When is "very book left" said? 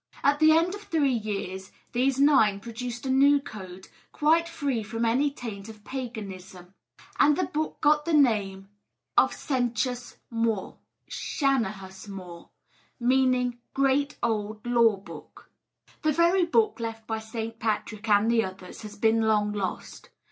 16.13-17.05